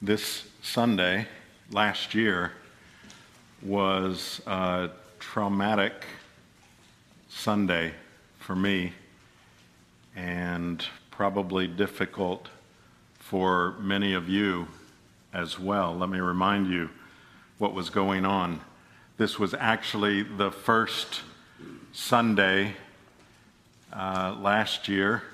[0.00, 1.26] This Sunday
[1.72, 2.52] last year
[3.60, 5.92] was a traumatic
[7.28, 7.94] Sunday
[8.38, 8.92] for me
[10.14, 12.48] and probably difficult
[13.18, 14.68] for many of you
[15.34, 15.96] as well.
[15.96, 16.90] Let me remind you
[17.58, 18.60] what was going on.
[19.16, 21.22] This was actually the first
[21.92, 22.76] Sunday
[23.92, 25.24] uh, last year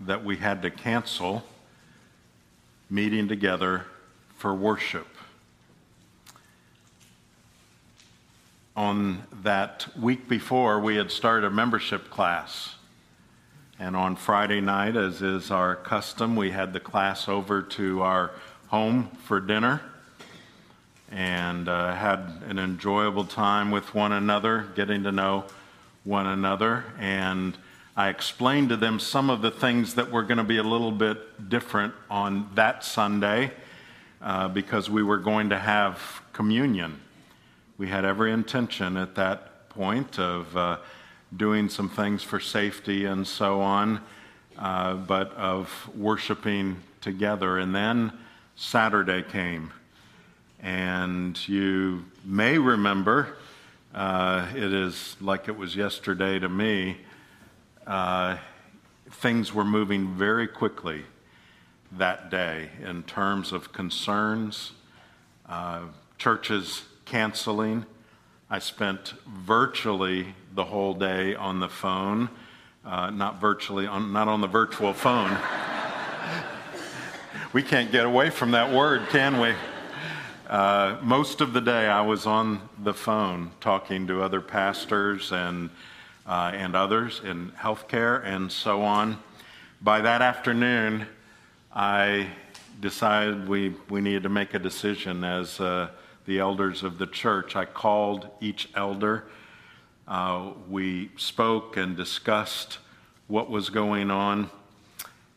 [0.00, 1.44] that we had to cancel
[2.88, 3.84] meeting together
[4.36, 5.06] for worship.
[8.76, 12.74] On that week before, we had started a membership class.
[13.78, 18.32] And on Friday night, as is our custom, we had the class over to our
[18.68, 19.80] home for dinner
[21.10, 25.44] and uh, had an enjoyable time with one another, getting to know
[26.02, 26.84] one another.
[26.98, 27.56] And
[27.96, 30.90] I explained to them some of the things that were going to be a little
[30.90, 33.52] bit different on that Sunday
[34.24, 36.98] uh, because we were going to have communion.
[37.76, 40.78] We had every intention at that point of uh,
[41.36, 44.00] doing some things for safety and so on,
[44.58, 47.58] uh, but of worshiping together.
[47.58, 48.12] And then
[48.56, 49.72] Saturday came.
[50.58, 53.36] And you may remember,
[53.94, 56.96] uh, it is like it was yesterday to me,
[57.86, 58.38] uh,
[59.10, 61.04] things were moving very quickly
[61.92, 64.72] that day in terms of concerns,
[65.48, 65.82] uh,
[66.18, 67.84] churches canceling.
[68.50, 72.28] I spent virtually the whole day on the phone,
[72.84, 75.36] uh, not virtually, on, not on the virtual phone.
[77.52, 79.54] we can't get away from that word, can we?
[80.48, 85.70] Uh, most of the day I was on the phone talking to other pastors and,
[86.26, 89.18] uh, and others in healthcare and so on.
[89.80, 91.06] By that afternoon,
[91.76, 92.28] I
[92.80, 95.88] decided we, we needed to make a decision as uh,
[96.24, 97.56] the elders of the church.
[97.56, 99.24] I called each elder.
[100.06, 102.78] Uh, we spoke and discussed
[103.26, 104.50] what was going on,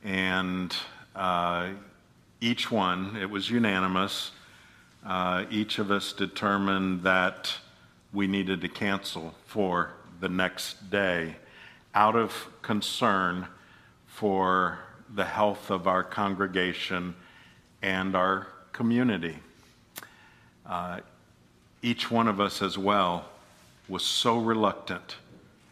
[0.03, 0.75] and
[1.15, 1.69] uh,
[2.39, 4.31] each one, it was unanimous,
[5.03, 7.51] uh, each of us determined that
[8.13, 11.37] we needed to cancel for the next day
[11.95, 13.47] out of concern
[14.05, 14.79] for
[15.15, 17.15] the health of our congregation
[17.81, 19.37] and our community.
[20.65, 20.99] Uh,
[21.81, 23.29] each one of us as well
[23.87, 25.15] was so reluctant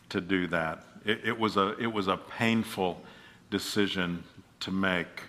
[0.10, 0.84] to do that.
[1.04, 3.02] It, it, was, a, it was a painful
[3.50, 4.24] decision
[4.62, 5.24] to make.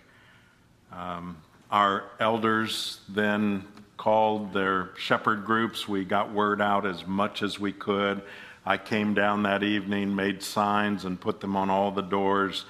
[0.92, 1.36] Um,
[1.70, 3.64] our elders then
[3.96, 5.88] called their shepherd groups.
[5.88, 8.22] We got word out as much as we could.
[8.64, 12.64] I came down that evening, made signs, and put them on all the doors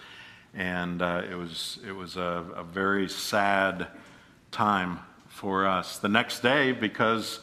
[0.57, 3.87] and uh, it was it was a, a, very sad
[4.51, 5.99] time for us.
[5.99, 7.41] The next day, because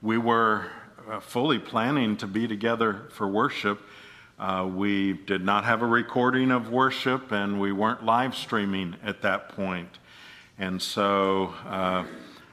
[0.00, 0.68] we were
[1.10, 3.82] uh, fully planning to be together for worship,
[4.38, 9.20] uh, we did not have a recording of worship, and we weren't live streaming at
[9.22, 9.98] that point.
[10.58, 12.04] And so uh,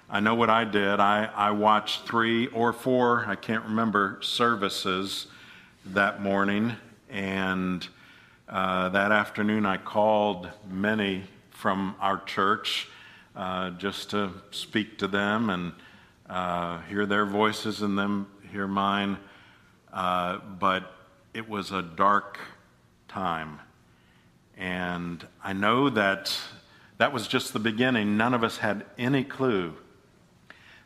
[0.09, 0.99] I know what I did.
[0.99, 5.27] I, I watched three or four, I can't remember, services
[5.85, 6.73] that morning,
[7.09, 7.87] and
[8.51, 12.89] uh, that afternoon, I called many from our church
[13.33, 15.71] uh, just to speak to them and
[16.29, 19.17] uh, hear their voices and them hear mine.
[19.93, 20.91] Uh, but
[21.33, 22.39] it was a dark
[23.07, 23.57] time.
[24.57, 26.37] And I know that
[26.97, 28.17] that was just the beginning.
[28.17, 29.75] None of us had any clue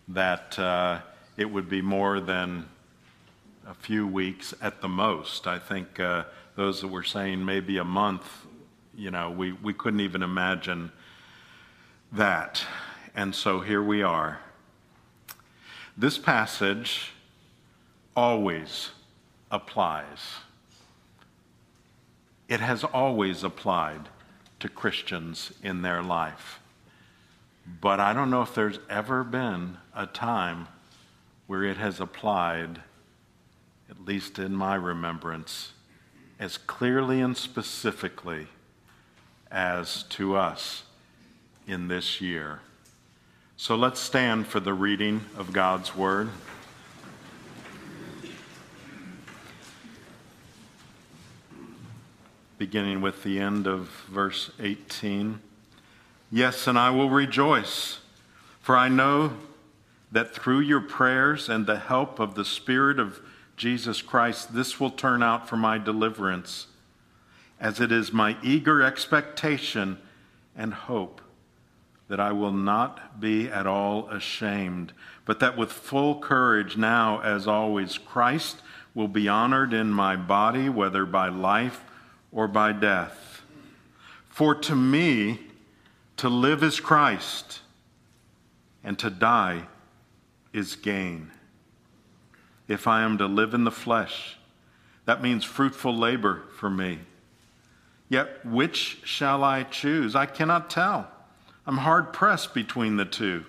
[0.09, 1.00] that uh,
[1.36, 2.70] it would be more than
[3.68, 5.48] a few weeks at the most.
[5.48, 6.00] I think
[6.56, 8.46] those that were saying maybe a month,
[8.96, 10.92] you know, we, we couldn't even imagine
[12.12, 12.66] that.
[13.16, 14.40] And so here we are.
[15.98, 17.12] This passage
[18.16, 18.92] always
[19.52, 20.36] applies.
[22.48, 24.10] It has always applied
[24.60, 26.60] to Christians in their life.
[27.82, 30.68] But I don't know if there's ever been a time
[31.48, 32.81] where it has applied,
[33.90, 35.72] at least in my remembrance,
[36.40, 38.48] as clearly and specifically
[39.52, 40.84] as to us
[41.68, 42.60] in this year.
[43.58, 46.30] So let's stand for the reading of God's Word.
[52.58, 55.40] Beginning with the end of verse 18.
[56.32, 58.00] Yes, and I will rejoice,
[58.60, 59.34] for I know
[60.12, 63.22] that through your prayers and the help of the Spirit of
[63.57, 66.68] Jesus Christ, this will turn out for my deliverance,
[67.60, 69.98] as it is my eager expectation
[70.56, 71.22] and hope
[72.07, 74.94] that I will not be at all ashamed,
[75.25, 78.62] but that with full courage, now as always, Christ
[78.94, 81.84] will be honored in my body, whether by life
[82.31, 83.42] or by death.
[84.30, 85.40] For to me,
[86.18, 87.62] to live is Christ,
[88.84, 89.68] and to die
[90.54, 91.31] is gain.
[92.67, 94.38] If I am to live in the flesh,
[95.06, 97.00] that means fruitful labor for me.
[98.09, 100.15] Yet which shall I choose?
[100.15, 101.07] I cannot tell.
[101.67, 103.45] I'm hard pressed between the two.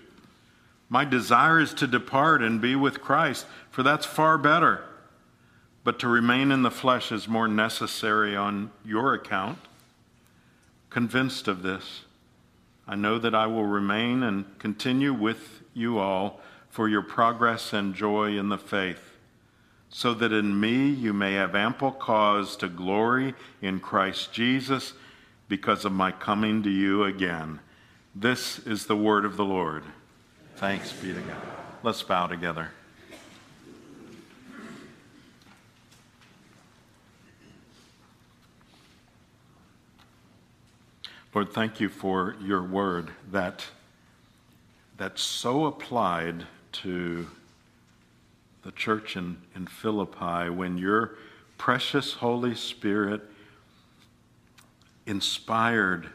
[0.88, 4.84] My desire is to depart and be with Christ, for that's far better.
[5.84, 9.58] But to remain in the flesh is more necessary on your account.
[10.90, 12.02] Convinced of this,
[12.88, 16.40] I know that I will remain and continue with you all
[16.76, 19.16] for your progress and joy in the faith,
[19.88, 24.92] so that in me you may have ample cause to glory in Christ Jesus
[25.48, 27.60] because of my coming to you again.
[28.14, 29.84] This is the word of the Lord.
[30.56, 31.36] Thanks be to God.
[31.82, 32.68] Let's bow together.
[41.34, 43.64] Lord, thank you for your word that
[44.98, 46.44] that's so applied
[46.82, 47.26] to
[48.62, 51.16] the church in, in Philippi when your
[51.56, 53.22] precious Holy Spirit
[55.06, 56.10] inspired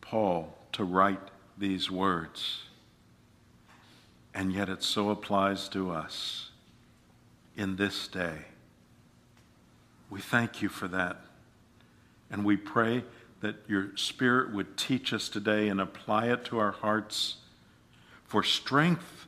[0.00, 1.20] Paul to write
[1.58, 2.62] these words.
[4.34, 6.50] And yet it so applies to us
[7.56, 8.38] in this day.
[10.10, 11.20] We thank you for that.
[12.30, 13.04] And we pray
[13.40, 17.36] that your Spirit would teach us today and apply it to our hearts
[18.24, 19.25] for strength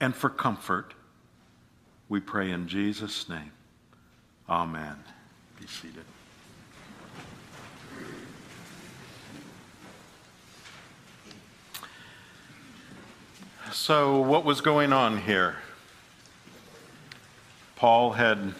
[0.00, 0.94] and for comfort.
[2.08, 3.52] We pray in Jesus' name.
[4.48, 4.96] Amen.
[5.58, 6.04] Be seated.
[13.72, 15.56] So, what was going on here?
[17.76, 18.54] Paul had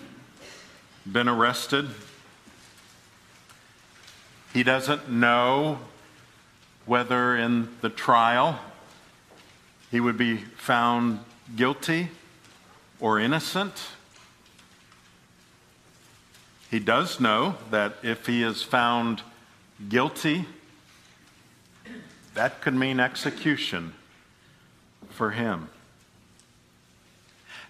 [1.11, 1.89] been arrested.
[4.53, 5.79] He doesn't know
[6.85, 8.59] whether in the trial
[9.95, 11.21] he would be found
[11.55, 12.09] guilty
[12.99, 13.91] or innocent.
[16.69, 19.23] He does know that if he is found
[19.89, 20.47] guilty,
[22.35, 23.95] that could mean execution
[25.11, 25.69] for him.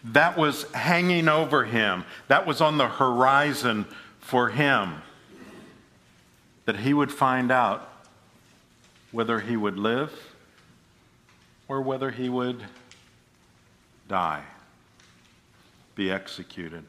[0.03, 3.85] That was hanging over him, that was on the horizon
[4.19, 4.95] for him.
[6.65, 7.87] That he would find out
[9.13, 10.34] whether he would live
[11.69, 12.63] or whether he would
[14.09, 14.43] die,
[15.95, 16.85] be executed.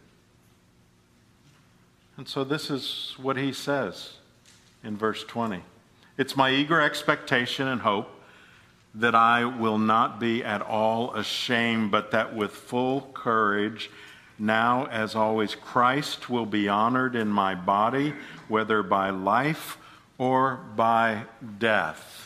[2.18, 4.14] And so this is what he says
[4.84, 5.62] in verse 20.
[6.18, 8.10] It's my eager expectation and hope
[8.94, 13.90] that I will not be at all ashamed, but that with full courage,
[14.40, 18.14] now as always, Christ will be honored in my body,
[18.48, 19.78] whether by life
[20.18, 21.24] or by
[21.60, 22.25] death.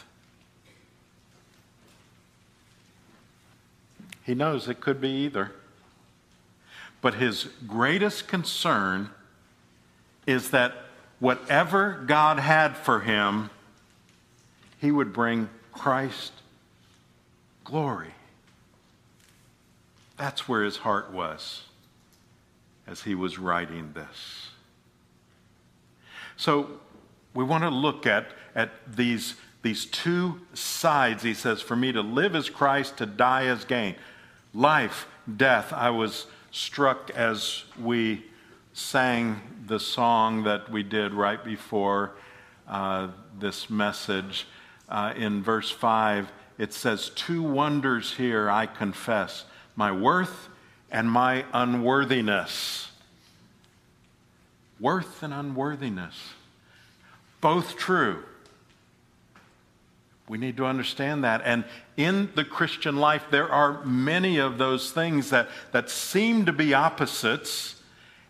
[4.30, 5.54] He knows it could be either.
[7.02, 9.10] But his greatest concern
[10.28, 10.72] is that
[11.18, 13.50] whatever God had for him,
[14.78, 16.32] he would bring Christ
[17.64, 18.12] glory.
[20.16, 21.64] That's where his heart was
[22.86, 24.52] as he was writing this.
[26.38, 26.70] So
[27.34, 31.24] we want to look at, at these, these two sides.
[31.24, 33.96] He says, For me to live as Christ, to die as gain.
[34.54, 35.72] Life, death.
[35.74, 38.26] I was struck as we
[38.74, 42.12] sang the song that we did right before
[42.68, 44.48] uh, this message
[44.90, 50.50] uh, in verse 5 it says, Two wonders here I confess my worth
[50.92, 52.92] and my unworthiness.
[54.80, 56.16] Worth and unworthiness.
[57.40, 58.24] Both true.
[60.30, 61.42] We need to understand that.
[61.44, 61.66] And
[61.98, 66.74] in the Christian life, there are many of those things that, that seem to be
[66.76, 67.82] opposites,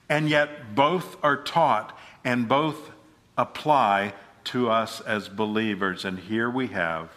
[0.08, 2.92] and yet both are taught and both
[3.38, 4.14] apply
[4.46, 6.06] to us as believers.
[6.06, 7.12] And here we have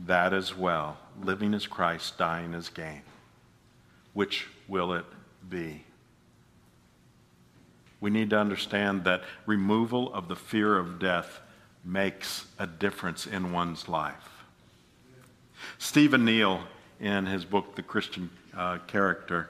[0.00, 0.98] that as well.
[1.22, 3.02] Living as Christ, dying as gain.
[4.14, 5.06] Which will it
[5.48, 5.84] be?
[8.00, 11.40] We need to understand that removal of the fear of death
[11.88, 14.44] makes a difference in one's life.
[15.78, 16.60] Stephen Neill,
[17.00, 19.48] in his book, The Christian uh, Character,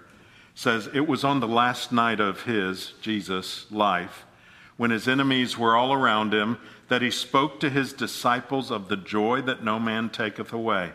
[0.54, 4.24] says it was on the last night of his, Jesus' life,
[4.76, 8.96] when his enemies were all around him, that he spoke to his disciples of the
[8.96, 10.92] joy that no man taketh away.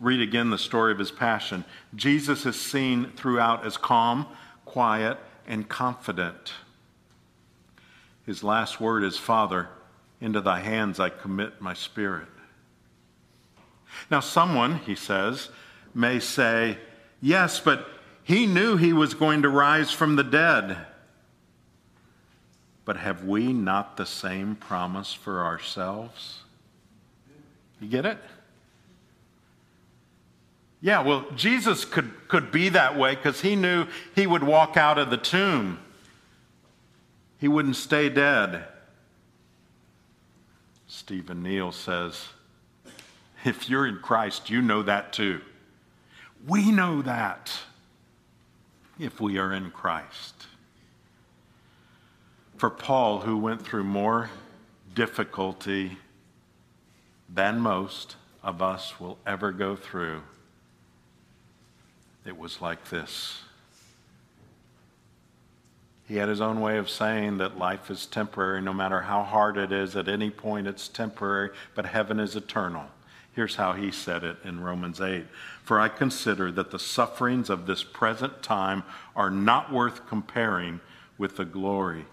[0.00, 1.64] Read again the story of his passion.
[1.94, 4.26] Jesus is seen throughout as calm,
[4.64, 6.52] quiet, and confident.
[8.28, 9.70] His last word is, Father,
[10.20, 12.28] into thy hands I commit my spirit.
[14.10, 15.48] Now, someone, he says,
[15.94, 16.76] may say,
[17.22, 17.88] Yes, but
[18.22, 20.76] he knew he was going to rise from the dead.
[22.84, 26.40] But have we not the same promise for ourselves?
[27.80, 28.18] You get it?
[30.82, 34.98] Yeah, well, Jesus could, could be that way because he knew he would walk out
[34.98, 35.78] of the tomb.
[37.38, 38.64] He wouldn't stay dead.
[40.86, 42.28] Stephen Neill says,
[43.44, 45.40] if you're in Christ, you know that too.
[46.46, 47.52] We know that
[48.98, 50.46] if we are in Christ
[52.56, 54.30] for Paul, who went through more
[54.94, 55.98] difficulty
[57.32, 60.22] than most of us will ever go through,
[62.26, 63.42] it was like this.
[66.08, 69.58] He had his own way of saying that life is temporary, no matter how hard
[69.58, 72.86] it is, at any point it's temporary, but heaven is eternal.
[73.34, 75.26] Here's how he said it in Romans 8
[75.62, 78.84] For I consider that the sufferings of this present time
[79.14, 80.80] are not worth comparing
[81.18, 82.06] with the glory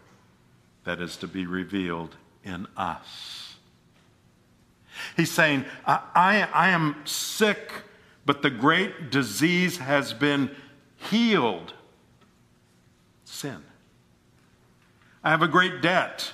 [0.84, 3.56] that is to be revealed in us.
[5.16, 7.72] He's saying, I, I, I, am sick,
[8.26, 10.52] but the great disease has been
[10.98, 11.74] healed
[13.24, 13.64] sin.
[15.26, 16.34] I have a great debt,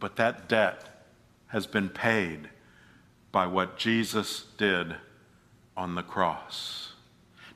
[0.00, 1.06] but that debt
[1.46, 2.48] has been paid
[3.30, 4.96] by what Jesus did
[5.76, 6.94] on the cross.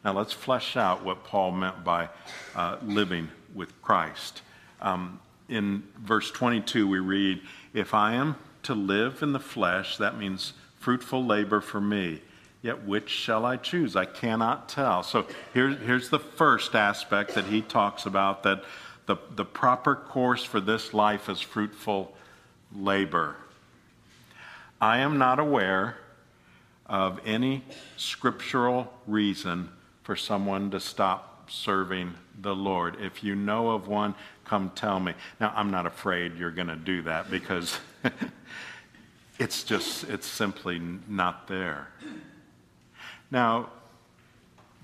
[0.05, 2.11] Now let's flesh out what Paul meant by
[2.55, 4.43] uh, living with Christ.
[4.81, 7.41] Um, in verse 22, we read,
[7.75, 12.21] If I am to live in the flesh, that means fruitful labor for me.
[12.63, 13.97] Yet which shall I choose?
[13.97, 15.03] I cannot tell.
[15.03, 18.63] So here, here's the first aspect that he talks about that
[19.11, 22.15] the, the proper course for this life is fruitful
[22.73, 23.35] labor.
[24.81, 25.97] I am not aware
[26.87, 27.65] of any
[27.97, 29.69] scriptural reason
[30.05, 32.99] for someone to stop serving the Lord.
[33.01, 34.15] If you know of one,
[34.45, 35.15] come tell me.
[35.41, 37.81] Now, I'm not afraid you're going to do that because
[39.41, 41.89] it's just, it's simply not there.
[43.29, 43.71] Now,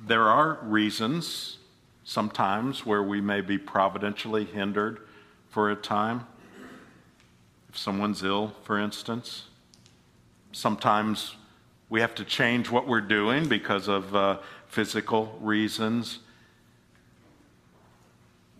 [0.04, 1.58] there are reasons
[2.08, 5.00] sometimes where we may be providentially hindered
[5.48, 6.24] for a time.
[7.68, 9.46] If someone's ill, for instance,
[10.52, 11.34] sometimes
[11.90, 16.20] we have to change what we're doing because of uh, physical reasons.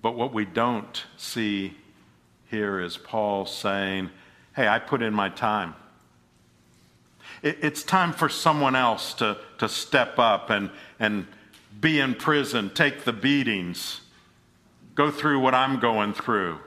[0.02, 1.76] But what we don't see
[2.50, 4.10] here is Paul saying,
[4.56, 5.76] Hey, I put in my time.
[7.44, 11.28] it's time for someone else to, to step up and, and
[11.80, 14.00] be in prison, take the beatings,
[14.95, 16.59] go through what I'm going through.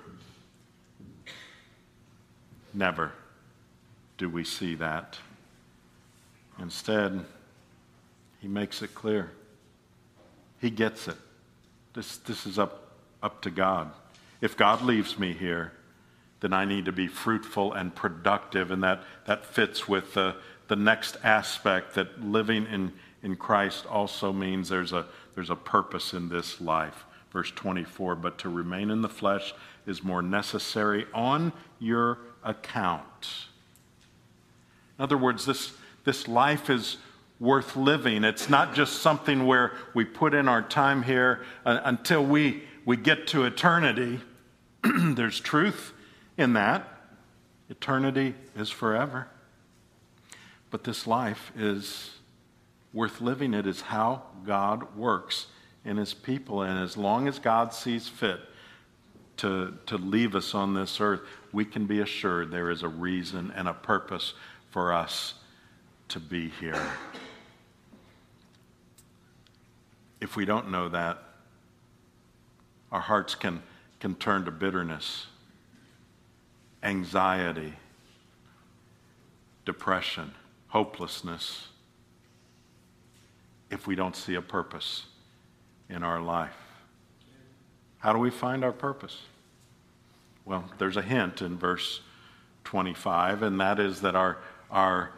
[2.74, 3.12] Never
[4.18, 5.18] do we see that.
[6.60, 7.25] Instead,
[8.39, 9.32] he makes it clear.
[10.60, 11.18] He gets it.
[11.94, 12.89] This, this is up
[13.22, 13.92] up to God.
[14.42, 15.74] If God leaves me here,
[16.39, 18.72] then I need to be fruitful and productive.
[18.72, 20.36] And that, that fits with the,
[20.68, 26.13] the next aspect that living in, in Christ also means there's a, there's a purpose
[26.13, 27.05] in this life.
[27.31, 29.53] Verse 24, but to remain in the flesh
[29.85, 33.45] is more necessary on your account.
[34.97, 35.73] In other words, this,
[36.05, 36.97] this life is
[37.39, 38.23] worth living.
[38.23, 42.97] It's not just something where we put in our time here uh, until we we
[42.97, 44.19] get to eternity,
[44.83, 45.93] there's truth
[46.38, 46.88] in that.
[47.69, 49.27] Eternity is forever.
[50.71, 52.18] But this life is
[52.93, 53.53] worth living.
[53.53, 55.48] It is how God works
[55.86, 56.62] in his people.
[56.62, 58.39] And as long as God sees fit
[59.38, 63.51] to, to leave us on this earth, we can be assured there is a reason
[63.55, 64.34] and a purpose
[64.69, 65.36] for us
[66.10, 66.81] to be here.
[70.19, 71.24] If we don't know that,
[72.91, 73.62] our hearts can,
[74.00, 75.27] can turn to bitterness,
[76.84, 77.74] anxiety,
[79.65, 80.31] depression,
[80.69, 81.67] hopelessness,
[83.69, 85.05] if we don't see a purpose
[85.89, 86.55] in our life.
[87.99, 89.17] How do we find our purpose?
[90.45, 92.01] Well, there's a hint in verse
[92.63, 94.38] 25, and that is that our,
[94.71, 95.11] our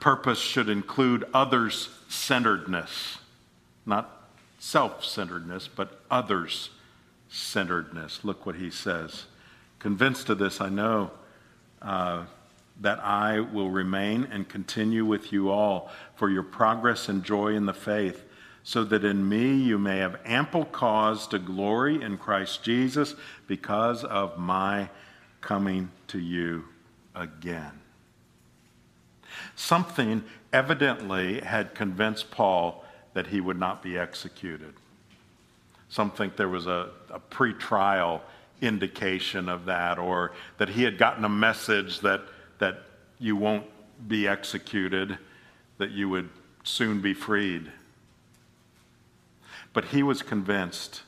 [0.00, 3.18] purpose should include others centeredness,
[3.86, 6.70] not self centeredness, but others
[7.28, 8.24] centeredness.
[8.24, 9.24] Look what he says.
[9.78, 11.10] Convinced of this, I know
[11.82, 12.24] uh,
[12.80, 17.66] that I will remain and continue with you all for your progress and joy in
[17.66, 18.24] the faith,
[18.62, 23.14] so that in me you may have ample cause to glory in Christ Jesus
[23.46, 24.88] because of my
[25.40, 26.64] coming to you
[27.14, 27.72] again.
[29.56, 34.74] Something evidently had convinced Paul that he would not be executed.
[35.88, 38.22] Some think there was a, a pre trial
[38.60, 42.22] indication of that, or that he had gotten a message that,
[42.58, 42.82] that
[43.18, 43.66] you won't
[44.08, 45.18] be executed,
[45.78, 46.28] that you would
[46.62, 47.70] soon be freed.
[49.72, 51.02] But he was convinced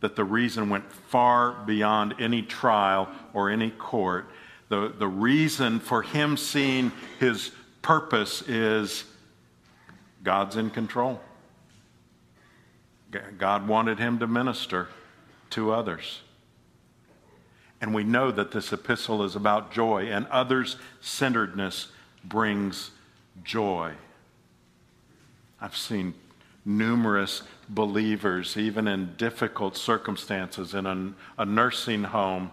[0.00, 4.30] that the reason went far beyond any trial or any court.
[4.68, 7.50] The, the reason for him seeing his
[7.82, 9.04] purpose is
[10.22, 11.20] God's in control.
[13.38, 14.88] God wanted him to minister
[15.50, 16.20] to others.
[17.80, 21.88] And we know that this epistle is about joy, and others centeredness
[22.22, 22.90] brings
[23.42, 23.92] joy.
[25.60, 26.14] I've seen
[26.64, 32.50] numerous believers, even in difficult circumstances, in a, a, nursing home,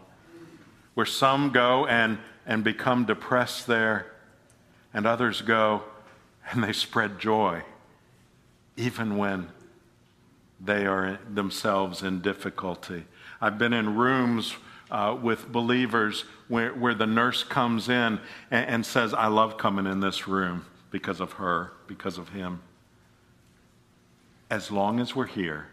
[0.94, 4.14] where some go and, and become depressed there,
[4.94, 5.84] and others go
[6.52, 7.62] and they spread joy,
[8.78, 9.50] even when
[10.60, 13.06] they are themselves in difficulty.
[13.42, 14.56] I've been in rooms
[14.90, 18.20] uh, with believers where, where the nurse comes in
[18.52, 22.62] and, and says, I love coming in this room because of her, because of him.
[24.50, 25.68] As long as we're here,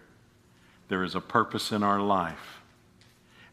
[0.88, 2.60] there is a purpose in our life.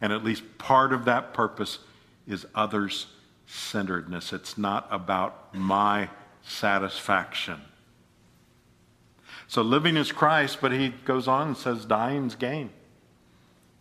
[0.01, 1.79] And at least part of that purpose
[2.27, 3.07] is others
[3.45, 4.33] centeredness.
[4.33, 6.09] It's not about my
[6.41, 7.61] satisfaction.
[9.47, 12.71] So living is Christ, but he goes on and says dying's gain.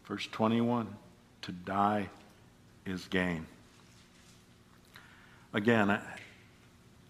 [0.05, 0.97] Verse 21
[1.42, 2.09] to die
[2.87, 3.47] is gain.
[5.52, 6.00] Again,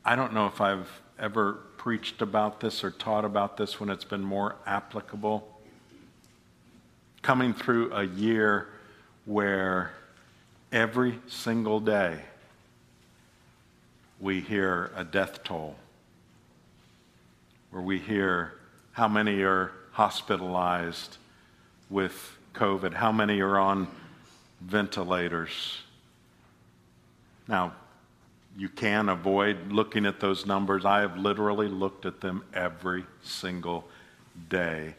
[0.05, 4.05] I don't know if I've ever preached about this or taught about this when it's
[4.05, 5.47] been more applicable.
[7.23, 8.69] Coming through a year
[9.27, 9.93] where
[10.73, 12.19] every single day
[14.21, 15.77] we hear a death toll
[17.71, 18.53] where we hear
[18.93, 21.17] how many are hospitalized
[21.89, 23.89] with COVID, how many are on
[24.61, 25.79] ventilators.
[27.49, 27.75] Now,
[28.57, 30.85] you can avoid looking at those numbers.
[30.85, 33.85] I have literally looked at them every single
[34.49, 34.95] day,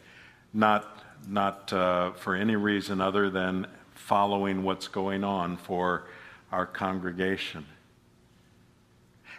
[0.54, 6.04] not, not uh, for any reason other than following what's going on for
[6.52, 7.66] our congregation.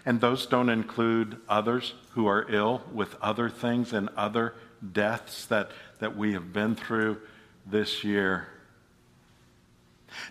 [0.05, 4.55] And those don't include others who are ill with other things and other
[4.93, 7.19] deaths that, that we have been through
[7.67, 8.49] this year.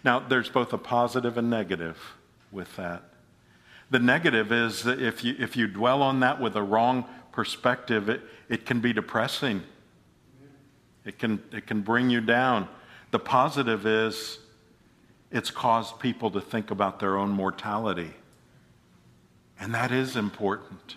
[0.03, 1.97] Now, there's both a positive and negative
[2.51, 3.03] with that.
[3.89, 8.09] The negative is that if you, if you dwell on that with a wrong perspective,
[8.09, 9.63] it, it can be depressing.
[11.05, 12.67] It can, it can bring you down.
[13.11, 14.39] The positive is
[15.31, 18.13] it's caused people to think about their own mortality
[19.61, 20.95] and that is important.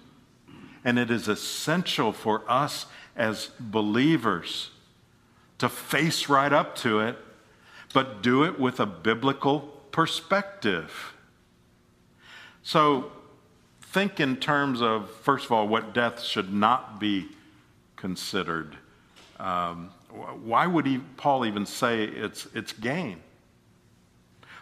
[0.85, 4.71] And it is essential for us as believers
[5.59, 7.19] to face right up to it,
[7.95, 9.61] but do it with a biblical
[9.93, 11.15] perspective.
[12.63, 13.13] So,
[13.81, 17.29] think in terms of, first of all, what death should not be
[17.95, 18.77] considered.
[19.39, 19.91] Um,
[20.43, 23.21] why would he, Paul even say it's, it's gain?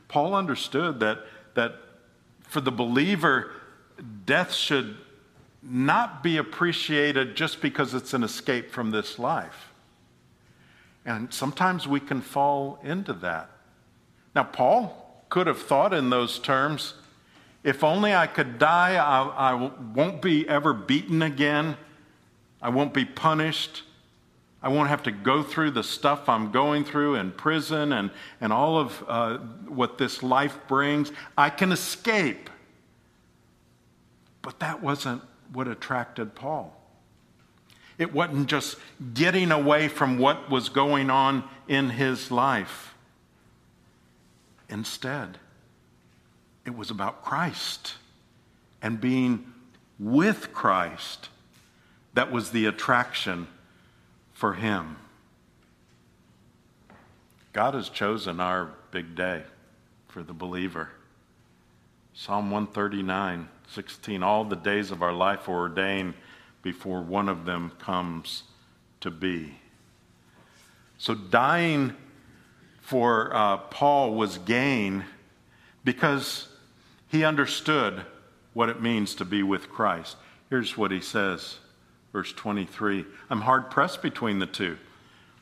[0.08, 1.20] Paul understood that,
[1.54, 1.76] that
[2.42, 3.52] for the believer,
[4.26, 4.98] death should
[5.62, 9.71] not be appreciated just because it's an escape from this life.
[11.04, 13.50] And sometimes we can fall into that.
[14.34, 16.94] Now, Paul could have thought in those terms
[17.64, 21.76] if only I could die, I, I won't be ever beaten again,
[22.60, 23.82] I won't be punished.
[24.64, 28.52] I won't have to go through the stuff I'm going through in prison and, and
[28.52, 31.10] all of uh, what this life brings.
[31.36, 32.48] I can escape.
[34.40, 36.80] But that wasn't what attracted Paul.
[37.98, 38.76] It wasn't just
[39.14, 42.94] getting away from what was going on in his life.
[44.68, 45.38] Instead,
[46.64, 47.94] it was about Christ
[48.80, 49.52] and being
[49.98, 51.28] with Christ
[52.14, 53.48] that was the attraction
[54.32, 54.96] for him.
[57.52, 59.42] God has chosen our big day
[60.08, 60.90] for the believer.
[62.14, 64.22] Psalm 139 16.
[64.22, 66.14] All the days of our life are ordained
[66.62, 68.44] before one of them comes
[69.00, 69.56] to be.
[70.98, 71.94] So dying
[72.80, 75.04] for uh, Paul was gain
[75.84, 76.48] because
[77.08, 78.02] he understood
[78.54, 80.16] what it means to be with Christ.
[80.50, 81.58] Here's what he says,
[82.12, 84.76] verse 23 I'm hard pressed between the two.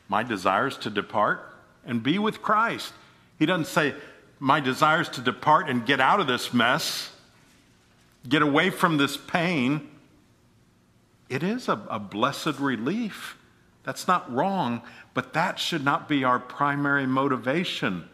[0.09, 1.55] My desire is to depart
[1.85, 2.93] and be with Christ.
[3.39, 3.95] He doesn't say,
[4.39, 7.13] My desire is to depart and get out of this mess,
[8.29, 9.89] get away from this pain.
[11.31, 13.38] It is a, a blessed relief.
[13.85, 14.83] That's not wrong,
[15.14, 18.09] but that should not be our primary motivation.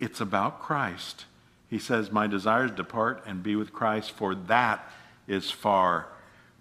[0.00, 1.26] It's about Christ.
[1.68, 4.90] He says, My desires depart and be with Christ, for that
[5.28, 6.08] is far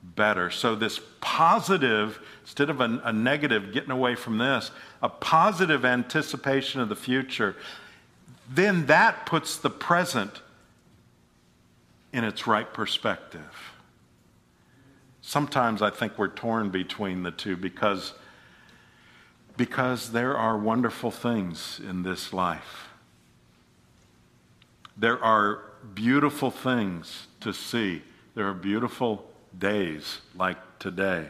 [0.04, 0.52] better.
[0.52, 4.70] So, this positive, instead of a, a, negative, getting away from this,
[5.02, 7.56] a positive anticipation of the future,
[8.50, 10.42] then that puts the present
[12.12, 13.79] in its right perspective.
[15.30, 18.14] Sometimes I think we're torn between the two because,
[19.58, 22.88] because there are wonderful things in this life.
[24.98, 28.02] There are beautiful things to see.
[28.34, 29.24] There are beautiful
[29.56, 31.28] days like today.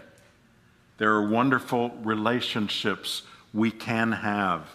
[0.97, 4.69] There are wonderful relationships we can have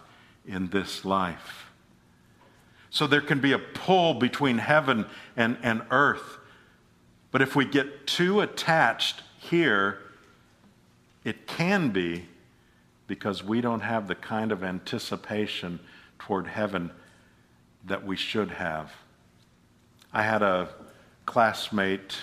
[0.46, 1.70] in this life.
[2.90, 6.40] So there can be a pull between heaven and, and earth.
[7.34, 9.98] But if we get too attached here,
[11.24, 12.26] it can be
[13.08, 15.80] because we don't have the kind of anticipation
[16.20, 16.92] toward heaven
[17.86, 18.92] that we should have.
[20.12, 20.68] I had a
[21.26, 22.18] classmate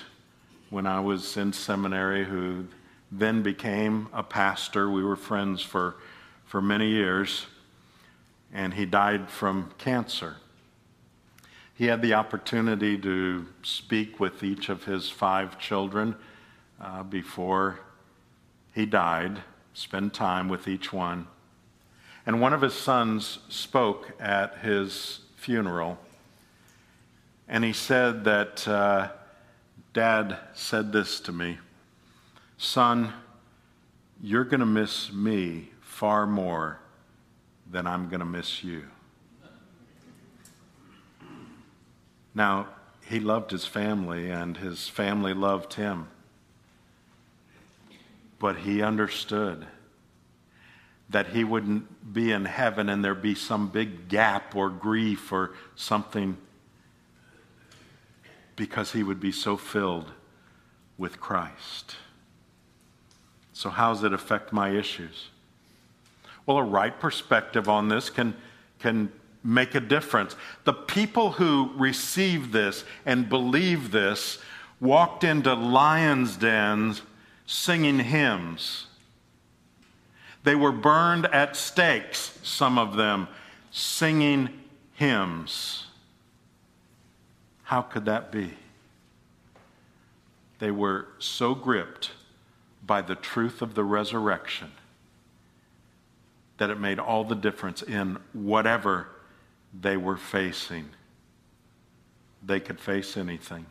[0.69, 2.67] when I was in seminary who
[3.11, 4.89] then became a pastor.
[4.89, 5.97] We were friends for,
[6.45, 7.47] for many years,
[8.53, 10.37] and he died from cancer.
[11.73, 16.15] He had the opportunity to speak with each of his five children
[16.79, 17.79] uh, before
[18.73, 19.41] he died,
[19.73, 21.27] spend time with each one.
[22.25, 25.97] And one of his sons spoke at his funeral,
[27.47, 28.67] and he said that.
[28.67, 29.09] Uh,
[29.93, 31.57] Dad said this to me
[32.57, 33.11] Son,
[34.21, 36.79] you're going to miss me far more
[37.69, 38.83] than I'm going to miss you.
[42.33, 42.67] Now,
[43.05, 46.07] he loved his family, and his family loved him.
[48.39, 49.67] But he understood
[51.11, 55.51] that he wouldn't be in heaven and there'd be some big gap or grief or
[55.75, 56.37] something
[58.55, 60.11] because he would be so filled
[60.97, 61.97] with Christ.
[63.53, 65.27] So, how does it affect my issues?
[66.45, 68.35] Well, a right perspective on this can,
[68.79, 69.11] can
[69.43, 70.35] make a difference.
[70.63, 74.39] The people who received this and believed this
[74.79, 77.01] walked into lions' dens
[77.45, 78.87] singing hymns.
[80.43, 83.27] They were burned at stakes, some of them,
[83.71, 84.49] singing
[84.93, 85.85] hymns.
[87.63, 88.53] How could that be?
[90.59, 92.11] They were so gripped
[92.85, 94.71] by the truth of the resurrection
[96.57, 99.07] that it made all the difference in whatever
[99.79, 100.89] they were facing.
[102.43, 103.65] They could face anything.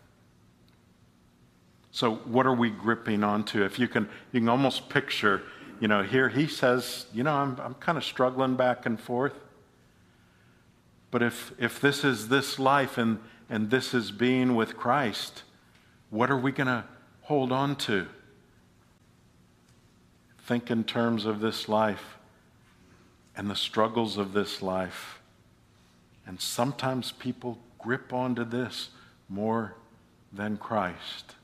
[1.92, 3.64] So, what are we gripping onto?
[3.64, 5.42] If you can, you can almost picture,
[5.80, 9.34] you know, here he says, you know, I'm, I'm kind of struggling back and forth.
[11.10, 15.42] But if, if this is this life and, and this is being with Christ,
[16.10, 16.84] what are we going to
[17.22, 18.06] hold on to?
[20.38, 22.16] Think in terms of this life
[23.36, 25.19] and the struggles of this life.
[26.30, 28.90] And sometimes people grip onto this
[29.28, 29.74] more
[30.32, 31.34] than Christ.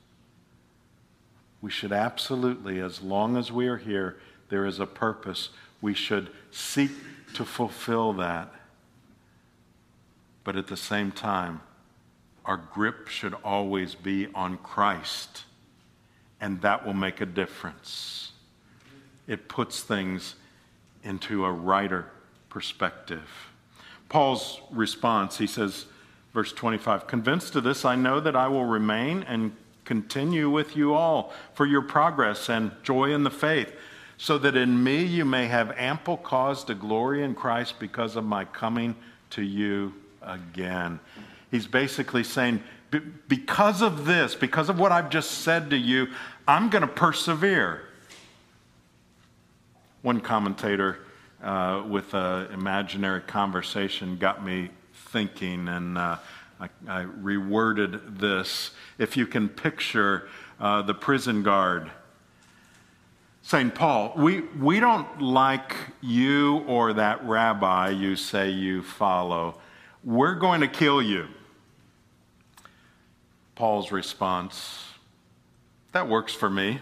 [1.61, 5.49] We should absolutely, as long as we are here, there is a purpose.
[5.81, 6.91] We should seek
[7.33, 8.53] to fulfill that.
[10.45, 11.59] But at the same time,
[12.45, 15.43] our grip should always be on Christ,
[16.39, 18.31] and that will make a difference.
[19.27, 20.35] It puts things
[21.03, 22.05] into a righter
[22.47, 23.27] perspective.
[24.09, 25.85] Paul's response, he says,
[26.33, 30.93] verse 25, convinced of this, I know that I will remain and continue with you
[30.93, 33.73] all for your progress and joy in the faith,
[34.17, 38.23] so that in me you may have ample cause to glory in Christ because of
[38.23, 38.95] my coming
[39.31, 40.99] to you again.
[41.51, 42.61] He's basically saying,
[43.27, 46.07] because of this, because of what I've just said to you,
[46.47, 47.81] I'm going to persevere.
[50.01, 50.99] One commentator
[51.43, 56.17] uh, with an imaginary conversation got me thinking, and uh,
[56.59, 58.71] I, I, reworded this.
[58.97, 60.27] If you can picture
[60.59, 61.91] uh, the prison guard
[63.43, 69.55] saying, Paul, we, we don't like you or that rabbi you say you follow.
[70.03, 71.27] We're going to kill you.
[73.55, 74.85] Paul's response,
[75.93, 76.79] that works for me.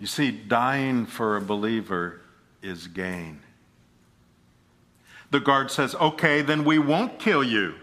[0.00, 2.20] You see, dying for a believer
[2.62, 3.40] is gain.
[5.30, 7.74] The guard says, Okay, then we won't kill you.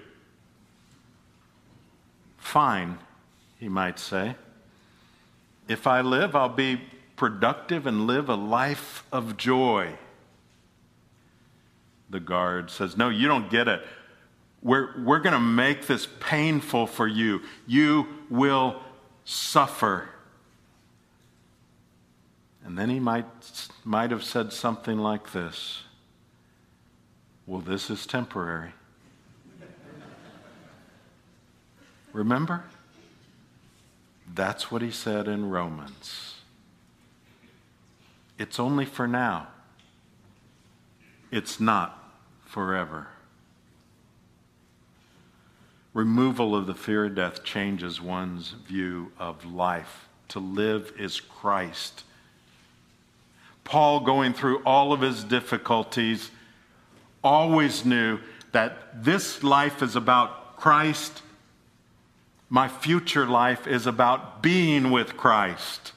[2.37, 2.99] Fine,
[3.59, 4.35] he might say.
[5.67, 6.81] If I live, I'll be
[7.15, 9.95] productive and live a life of joy.
[12.09, 13.85] The guard says, No, you don't get it.
[14.61, 17.41] We're, we're going to make this painful for you.
[17.67, 18.81] You will
[19.23, 20.09] suffer.
[22.65, 23.25] And then he might,
[23.83, 25.83] might have said something like this
[27.45, 28.71] Well, this is temporary.
[32.11, 32.63] Remember?
[34.33, 36.35] That's what he said in Romans.
[38.39, 39.47] It's only for now,
[41.31, 42.13] it's not
[42.45, 43.07] forever.
[45.93, 50.09] Removal of the fear of death changes one's view of life.
[50.29, 52.03] To live is Christ.
[53.65, 56.31] Paul, going through all of his difficulties,
[57.23, 58.19] always knew
[58.53, 61.21] that this life is about Christ
[62.49, 65.93] my future life is about being with Christ.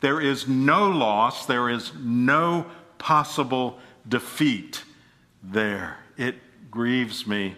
[0.00, 2.66] There is no loss, there is no
[2.98, 3.78] possible
[4.08, 4.84] defeat
[5.42, 5.98] there.
[6.16, 6.36] It
[6.70, 7.56] grieves me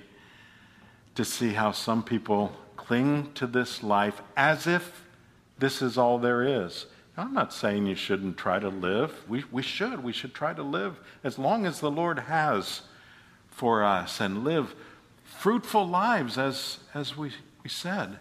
[1.14, 5.04] to see how some people cling to this life as if
[5.58, 6.86] this is all there is.
[7.16, 9.24] I'm not saying you shouldn't try to live.
[9.28, 10.04] We, we should.
[10.04, 12.82] We should try to live as long as the Lord has
[13.48, 14.74] for us and live
[15.24, 17.32] fruitful lives as, as we
[17.66, 18.20] we said.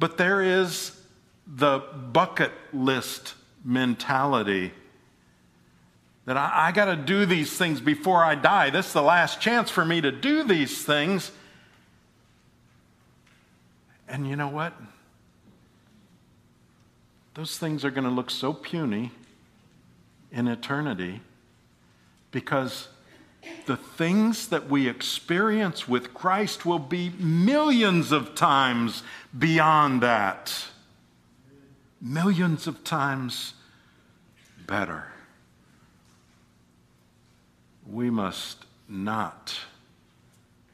[0.00, 1.00] But there is
[1.46, 4.72] the bucket list mentality
[6.24, 8.70] that I, I got to do these things before I die.
[8.70, 11.30] This is the last chance for me to do these things.
[14.08, 14.72] And you know what?
[17.38, 19.12] Those things are going to look so puny
[20.32, 21.20] in eternity
[22.32, 22.88] because
[23.66, 29.04] the things that we experience with Christ will be millions of times
[29.38, 30.52] beyond that.
[32.00, 33.54] Millions of times
[34.66, 35.04] better.
[37.88, 39.60] We must not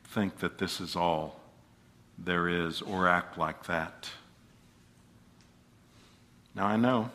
[0.03, 1.43] think that this is all
[2.17, 4.09] there is or act like that.
[6.55, 7.11] Now, I know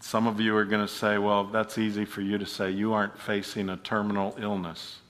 [0.00, 2.70] some of you are going to say, well, that's easy for you to say.
[2.70, 5.00] You aren't facing a terminal illness.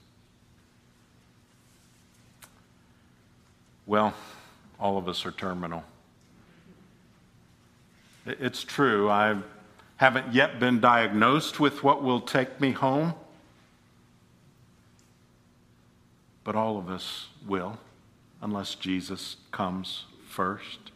[3.85, 4.13] Well,
[4.79, 5.83] all of us are terminal.
[8.25, 9.09] It's true.
[9.09, 9.37] I
[9.97, 13.13] haven't yet been diagnosed with what will take me home,
[16.43, 17.77] but all of us will,
[18.41, 20.91] unless Jesus comes first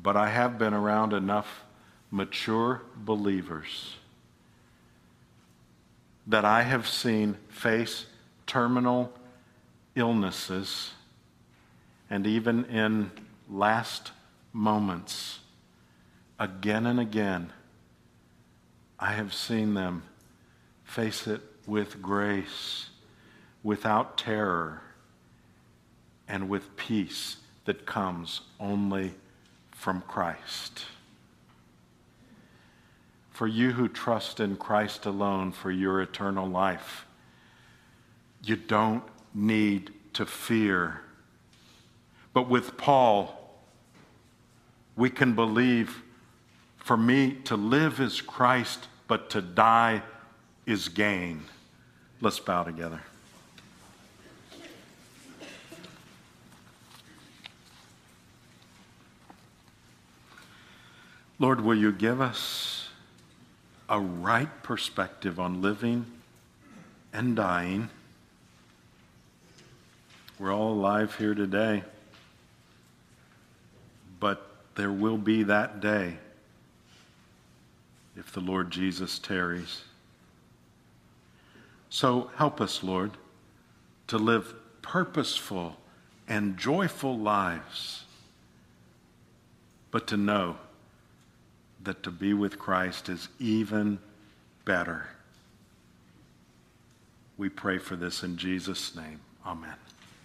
[0.00, 1.64] but I have been around enough
[2.10, 3.96] mature believers
[6.26, 8.06] that I have seen face
[8.46, 9.12] terminal
[9.94, 10.92] illnesses
[12.08, 13.10] and even in
[13.48, 14.12] last
[14.52, 15.40] moments,
[16.38, 17.52] again and again,
[18.98, 20.02] I have seen them
[20.84, 22.90] face it with grace,
[23.62, 24.82] without terror,
[26.28, 29.14] and with peace that comes only
[29.82, 30.84] from Christ.
[33.30, 37.04] For you who trust in Christ alone for your eternal life,
[38.44, 39.02] you don't
[39.34, 41.00] need to fear.
[42.32, 43.58] But with Paul,
[44.94, 46.04] we can believe
[46.76, 50.04] for me to live is Christ, but to die
[50.64, 51.42] is gain.
[52.20, 53.00] Let's bow together.
[61.42, 62.88] Lord, will you give us
[63.88, 66.06] a right perspective on living
[67.12, 67.90] and dying?
[70.38, 71.82] We're all alive here today,
[74.20, 76.18] but there will be that day
[78.16, 79.82] if the Lord Jesus tarries.
[81.90, 83.10] So help us, Lord,
[84.06, 85.76] to live purposeful
[86.28, 88.04] and joyful lives,
[89.90, 90.56] but to know
[91.84, 93.98] that to be with Christ is even
[94.64, 95.08] better.
[97.36, 99.20] We pray for this in Jesus' name.
[99.44, 99.74] Amen.